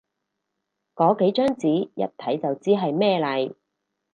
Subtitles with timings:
[0.95, 3.53] 個幾張紙，一睇就知係咩嚟